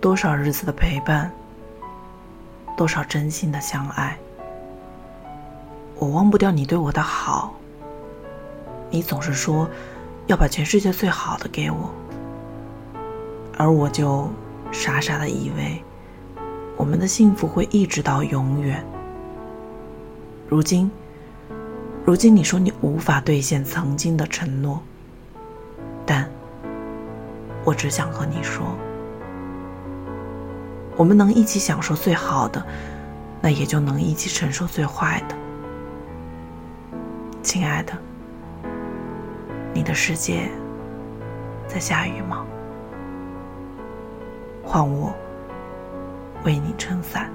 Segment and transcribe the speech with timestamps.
[0.00, 1.28] 多少日子的陪伴，
[2.76, 4.16] 多少真心的相爱，
[5.96, 7.52] 我忘不掉你对我的好。
[8.90, 9.68] 你总是说
[10.28, 11.92] 要把全世界最好的给我，
[13.56, 14.30] 而我就
[14.70, 15.82] 傻傻的以为
[16.76, 18.84] 我们的幸福会一直到永远。
[20.48, 20.88] 如今，
[22.04, 24.80] 如今你说你无法兑现曾经的承诺，
[26.06, 26.30] 但
[27.64, 28.64] 我只想和你说。
[30.98, 32.60] 我们能一起享受最好的，
[33.40, 35.36] 那也就能一起承受最坏的。
[37.40, 37.92] 亲爱的，
[39.72, 40.50] 你的世界
[41.68, 42.44] 在下雨吗？
[44.64, 45.14] 换我
[46.44, 47.30] 为你撑伞。